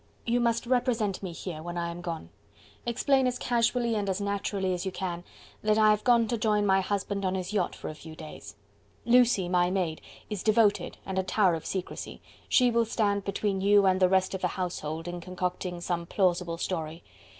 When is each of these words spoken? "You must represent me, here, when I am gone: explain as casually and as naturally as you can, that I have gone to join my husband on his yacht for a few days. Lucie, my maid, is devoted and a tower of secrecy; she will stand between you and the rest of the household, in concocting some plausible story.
"You 0.25 0.39
must 0.39 0.65
represent 0.65 1.21
me, 1.21 1.31
here, 1.31 1.61
when 1.61 1.77
I 1.77 1.91
am 1.91 2.01
gone: 2.01 2.29
explain 2.87 3.27
as 3.27 3.37
casually 3.37 3.93
and 3.93 4.09
as 4.09 4.19
naturally 4.19 4.73
as 4.73 4.83
you 4.83 4.91
can, 4.91 5.23
that 5.61 5.77
I 5.77 5.91
have 5.91 6.03
gone 6.03 6.27
to 6.29 6.39
join 6.39 6.65
my 6.65 6.81
husband 6.81 7.23
on 7.23 7.35
his 7.35 7.53
yacht 7.53 7.75
for 7.75 7.87
a 7.87 7.93
few 7.93 8.15
days. 8.15 8.55
Lucie, 9.05 9.47
my 9.47 9.69
maid, 9.69 10.01
is 10.27 10.41
devoted 10.41 10.97
and 11.05 11.19
a 11.19 11.23
tower 11.23 11.53
of 11.53 11.67
secrecy; 11.67 12.19
she 12.49 12.71
will 12.71 12.85
stand 12.85 13.23
between 13.23 13.61
you 13.61 13.85
and 13.85 13.99
the 13.99 14.09
rest 14.09 14.33
of 14.33 14.41
the 14.41 14.47
household, 14.57 15.07
in 15.07 15.21
concocting 15.21 15.79
some 15.81 16.07
plausible 16.07 16.57
story. 16.57 17.03